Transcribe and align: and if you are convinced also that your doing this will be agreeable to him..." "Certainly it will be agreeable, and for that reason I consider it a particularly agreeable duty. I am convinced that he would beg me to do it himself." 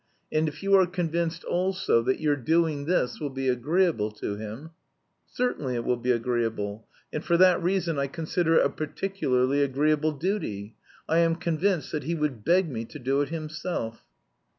and 0.31 0.47
if 0.49 0.63
you 0.63 0.73
are 0.75 0.87
convinced 0.87 1.43
also 1.43 2.01
that 2.01 2.19
your 2.19 2.35
doing 2.35 2.85
this 2.85 3.19
will 3.19 3.29
be 3.29 3.47
agreeable 3.47 4.09
to 4.09 4.35
him..." 4.35 4.71
"Certainly 5.27 5.75
it 5.75 5.85
will 5.85 5.95
be 5.95 6.09
agreeable, 6.11 6.87
and 7.13 7.23
for 7.23 7.37
that 7.37 7.61
reason 7.61 7.99
I 7.99 8.07
consider 8.07 8.55
it 8.55 8.65
a 8.65 8.69
particularly 8.69 9.61
agreeable 9.61 10.13
duty. 10.13 10.73
I 11.07 11.19
am 11.19 11.35
convinced 11.35 11.91
that 11.91 12.05
he 12.05 12.15
would 12.15 12.43
beg 12.43 12.67
me 12.67 12.83
to 12.85 12.97
do 12.97 13.21
it 13.21 13.29
himself." 13.29 14.01